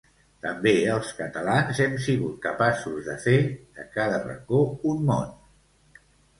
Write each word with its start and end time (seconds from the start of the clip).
També 0.43 0.71
els 0.93 1.11
catalans 1.17 1.81
hem 1.85 1.93
sigut 2.07 2.41
capaços 2.47 3.11
de 3.11 3.17
fer 3.27 3.37
de 3.79 3.87
cada 3.99 4.25
racó 4.27 4.65
un 4.97 5.09
món. 5.15 5.33